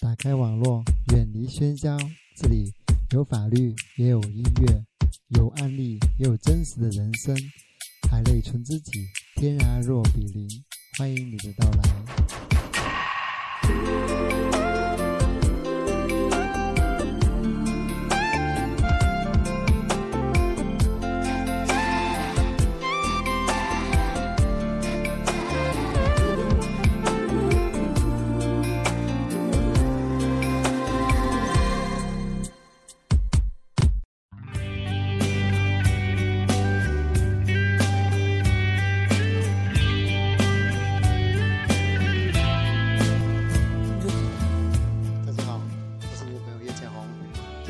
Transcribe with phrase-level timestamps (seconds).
[0.00, 1.98] 打开网络，远离喧嚣。
[2.36, 2.72] 这里
[3.10, 4.84] 有法律，也有音乐，
[5.36, 7.36] 有案例，也有真实的人生。
[8.08, 10.48] 海内存知己，天涯若比邻。
[10.96, 11.82] 欢迎你的到来。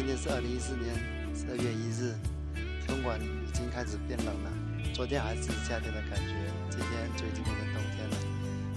[0.08, 0.96] 今天是二零一四年
[1.34, 2.14] 十二月一日，
[2.86, 4.50] 东莞已经开始变冷了。
[4.94, 6.32] 昨天还是夏天的感觉，
[6.70, 8.16] 今天就已经变成冬天了。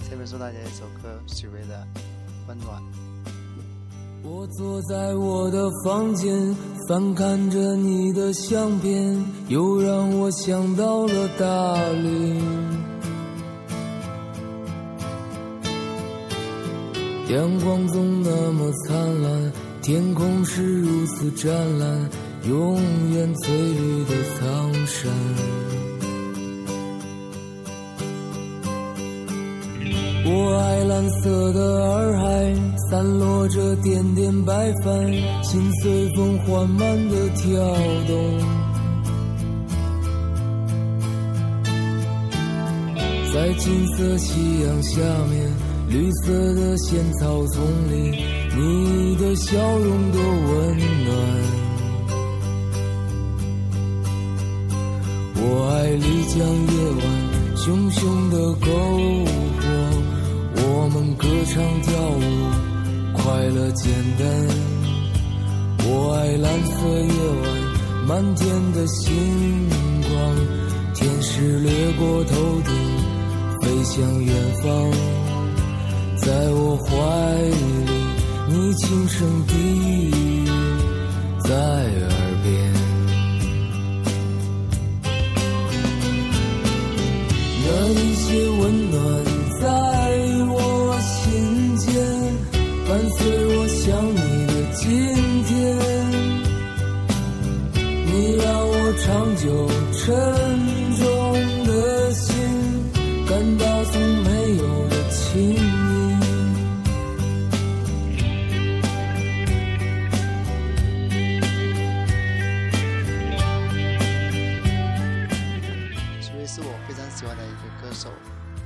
[0.02, 1.86] 下面送大家一首歌，许巍的
[2.48, 2.82] 《温暖》。
[4.22, 6.54] 我坐在我的房间，
[6.86, 12.42] 翻看着你的相片，又让我想到了大理。
[17.32, 19.51] 阳光总那么灿烂，
[19.82, 22.08] 天空是如此湛蓝，
[22.48, 22.80] 永
[23.10, 25.10] 远翠绿的苍山。
[30.24, 32.54] 我爱蓝色的洱海，
[32.88, 37.60] 散落着点点白帆，心随风缓慢的跳
[38.06, 38.38] 动。
[43.34, 45.72] 在金色夕阳下面。
[45.88, 48.24] 绿色的仙草丛里，
[48.54, 51.10] 你的笑容多温暖。
[55.44, 57.02] 我爱丽江夜晚，
[57.56, 58.64] 熊熊的篝
[59.26, 59.64] 火，
[60.56, 62.20] 我们歌唱跳舞，
[63.14, 64.22] 快乐简单。
[65.84, 67.44] 我爱蓝色夜晚，
[68.06, 69.10] 满天的星
[70.02, 70.12] 光，
[70.94, 72.30] 天使掠过头
[72.64, 72.70] 顶，
[73.62, 74.68] 飞向远方。
[76.16, 76.90] 在我怀
[77.48, 77.91] 里，
[78.54, 80.44] 你轻声低语
[81.42, 82.08] 在耳
[82.44, 82.52] 边，
[87.64, 89.00] 那一些温暖
[89.58, 89.64] 在
[90.50, 90.54] 我
[91.00, 91.88] 心间，
[92.86, 93.16] 伴随
[93.56, 94.84] 我想你的今
[95.44, 95.50] 天，
[98.04, 99.46] 你让我长久
[99.94, 100.04] 沉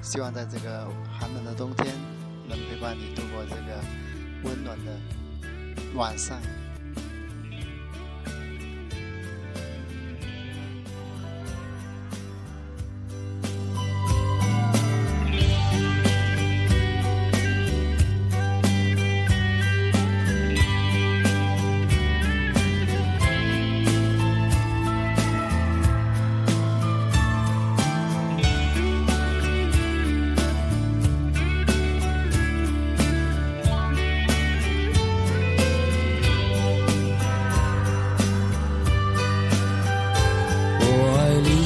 [0.06, 0.86] 希望在这个
[1.18, 1.92] 寒冷的冬天，
[2.48, 3.82] 能陪伴你度过这个
[4.44, 4.92] 温暖的
[5.96, 6.40] 晚上。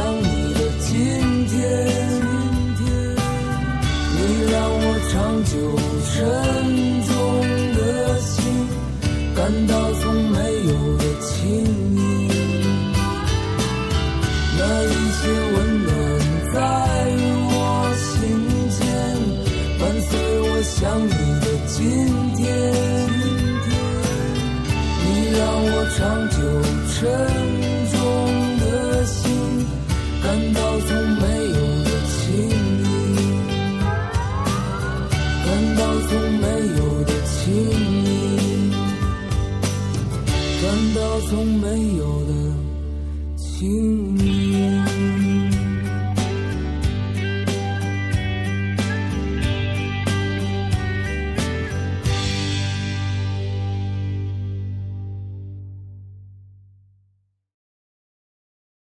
[0.00, 0.24] 想你
[0.54, 0.88] 的今
[1.48, 1.58] 天。
[4.16, 4.18] 你
[4.50, 5.12] 让我长
[5.44, 5.52] 久
[6.08, 6.12] 沉
[7.06, 7.10] 重
[7.76, 7.78] 的
[8.20, 8.32] 心
[9.36, 10.36] 感到从没
[10.68, 11.28] 有的亲
[11.94, 11.98] 密。
[14.56, 14.88] 那一
[15.18, 15.22] 些
[15.52, 15.88] 温暖
[16.54, 16.56] 在
[17.52, 17.54] 我
[18.00, 18.08] 心
[18.70, 18.80] 间，
[19.78, 20.10] 伴随
[20.40, 21.78] 我想你的今
[22.36, 22.40] 天。
[25.04, 25.98] 你让我长
[26.30, 26.36] 久
[26.94, 27.79] 沉。
[30.30, 32.30] 感到从没有的轻
[32.84, 32.86] 易，
[35.44, 36.46] 感到从没
[36.78, 37.34] 有的轻
[38.04, 38.06] 易，
[40.62, 41.66] 感到从没
[41.96, 42.30] 有的
[43.36, 45.19] 轻易。